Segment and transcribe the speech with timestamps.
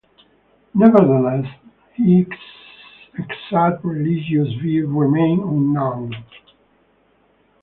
[0.73, 1.45] Nevertheless,
[1.93, 2.25] his
[3.13, 6.15] exact religious views remain unknown.